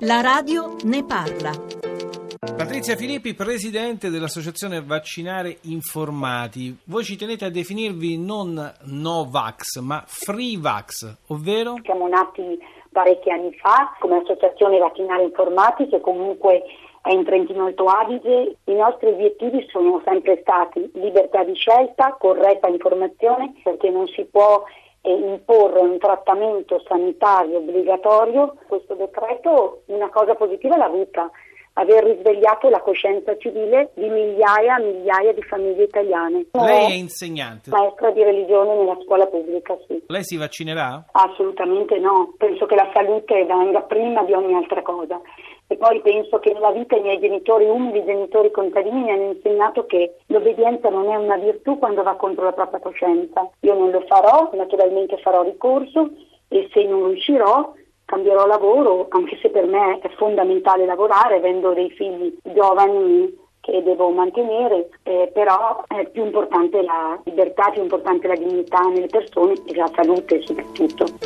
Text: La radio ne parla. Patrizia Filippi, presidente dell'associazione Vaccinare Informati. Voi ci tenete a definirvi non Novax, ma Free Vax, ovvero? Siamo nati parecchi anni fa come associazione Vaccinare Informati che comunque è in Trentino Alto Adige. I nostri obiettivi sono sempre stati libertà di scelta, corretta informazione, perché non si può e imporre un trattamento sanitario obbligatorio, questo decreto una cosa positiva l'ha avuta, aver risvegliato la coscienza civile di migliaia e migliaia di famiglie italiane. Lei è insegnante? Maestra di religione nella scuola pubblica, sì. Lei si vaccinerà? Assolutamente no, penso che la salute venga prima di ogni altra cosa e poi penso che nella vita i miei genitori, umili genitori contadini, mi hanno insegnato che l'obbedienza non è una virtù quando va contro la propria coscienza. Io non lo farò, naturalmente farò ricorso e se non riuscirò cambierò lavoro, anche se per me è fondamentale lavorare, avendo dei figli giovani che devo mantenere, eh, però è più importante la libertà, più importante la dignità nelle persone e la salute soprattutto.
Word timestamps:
La 0.00 0.20
radio 0.20 0.74
ne 0.84 1.04
parla. 1.04 1.52
Patrizia 2.56 2.96
Filippi, 2.96 3.32
presidente 3.34 4.10
dell'associazione 4.10 4.82
Vaccinare 4.82 5.58
Informati. 5.62 6.76
Voi 6.86 7.04
ci 7.04 7.16
tenete 7.16 7.44
a 7.44 7.50
definirvi 7.50 8.18
non 8.18 8.72
Novax, 8.86 9.78
ma 9.80 10.02
Free 10.04 10.58
Vax, 10.58 11.18
ovvero? 11.28 11.76
Siamo 11.84 12.08
nati 12.08 12.58
parecchi 12.90 13.30
anni 13.30 13.54
fa 13.54 13.94
come 14.00 14.16
associazione 14.16 14.78
Vaccinare 14.78 15.22
Informati 15.22 15.86
che 15.86 16.00
comunque 16.00 16.62
è 17.00 17.12
in 17.12 17.24
Trentino 17.24 17.66
Alto 17.66 17.84
Adige. 17.84 18.56
I 18.64 18.74
nostri 18.74 19.10
obiettivi 19.10 19.64
sono 19.70 20.02
sempre 20.04 20.38
stati 20.40 20.90
libertà 20.94 21.44
di 21.44 21.54
scelta, 21.54 22.16
corretta 22.18 22.66
informazione, 22.68 23.54
perché 23.62 23.90
non 23.90 24.08
si 24.08 24.24
può 24.24 24.64
e 25.06 25.12
imporre 25.12 25.80
un 25.80 25.98
trattamento 25.98 26.82
sanitario 26.88 27.58
obbligatorio, 27.58 28.56
questo 28.66 28.94
decreto 28.94 29.82
una 29.86 30.08
cosa 30.08 30.34
positiva 30.34 30.78
l'ha 30.78 30.86
avuta, 30.86 31.30
aver 31.74 32.04
risvegliato 32.04 32.70
la 32.70 32.80
coscienza 32.80 33.36
civile 33.36 33.90
di 33.94 34.08
migliaia 34.08 34.78
e 34.78 34.82
migliaia 34.82 35.34
di 35.34 35.42
famiglie 35.42 35.84
italiane. 35.84 36.46
Lei 36.52 36.92
è 36.92 36.94
insegnante? 36.94 37.68
Maestra 37.68 38.12
di 38.12 38.22
religione 38.22 38.76
nella 38.76 38.96
scuola 39.04 39.26
pubblica, 39.26 39.76
sì. 39.86 40.02
Lei 40.06 40.24
si 40.24 40.38
vaccinerà? 40.38 41.04
Assolutamente 41.12 41.98
no, 41.98 42.32
penso 42.38 42.64
che 42.64 42.74
la 42.74 42.90
salute 42.94 43.44
venga 43.44 43.82
prima 43.82 44.22
di 44.24 44.32
ogni 44.32 44.54
altra 44.54 44.80
cosa 44.80 45.20
e 45.74 45.76
poi 45.76 46.00
penso 46.02 46.38
che 46.38 46.52
nella 46.52 46.70
vita 46.70 46.94
i 46.94 47.00
miei 47.00 47.18
genitori, 47.18 47.64
umili 47.64 48.04
genitori 48.04 48.52
contadini, 48.52 49.02
mi 49.02 49.10
hanno 49.10 49.32
insegnato 49.32 49.86
che 49.86 50.18
l'obbedienza 50.26 50.88
non 50.88 51.10
è 51.10 51.16
una 51.16 51.36
virtù 51.36 51.80
quando 51.80 52.04
va 52.04 52.14
contro 52.14 52.44
la 52.44 52.52
propria 52.52 52.78
coscienza. 52.78 53.50
Io 53.60 53.74
non 53.74 53.90
lo 53.90 54.00
farò, 54.06 54.50
naturalmente 54.52 55.18
farò 55.18 55.42
ricorso 55.42 56.10
e 56.48 56.68
se 56.72 56.84
non 56.84 57.08
riuscirò 57.08 57.72
cambierò 58.04 58.46
lavoro, 58.46 59.06
anche 59.08 59.36
se 59.40 59.48
per 59.48 59.66
me 59.66 59.98
è 59.98 60.08
fondamentale 60.10 60.84
lavorare, 60.84 61.36
avendo 61.36 61.72
dei 61.72 61.90
figli 61.90 62.36
giovani 62.42 63.34
che 63.60 63.82
devo 63.82 64.10
mantenere, 64.10 64.90
eh, 65.02 65.30
però 65.32 65.82
è 65.88 66.06
più 66.10 66.24
importante 66.24 66.82
la 66.82 67.18
libertà, 67.24 67.70
più 67.70 67.82
importante 67.82 68.28
la 68.28 68.36
dignità 68.36 68.80
nelle 68.80 69.06
persone 69.06 69.54
e 69.64 69.74
la 69.74 69.90
salute 69.94 70.40
soprattutto. 70.42 71.23